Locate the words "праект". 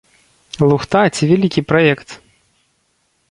1.71-2.09